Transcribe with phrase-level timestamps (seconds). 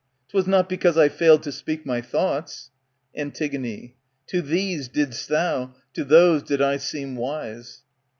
[0.29, 2.71] 'Twas not because I failed to speak my thoughts.
[3.15, 3.93] Antig,
[4.29, 7.83] To these did'st thou, to those did I seem wise.